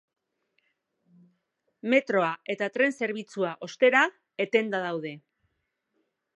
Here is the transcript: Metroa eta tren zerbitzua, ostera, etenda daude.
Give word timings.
Metroa 1.95 2.31
eta 2.55 2.71
tren 2.79 2.97
zerbitzua, 3.03 3.53
ostera, 3.69 4.03
etenda 4.47 4.83
daude. 4.89 5.17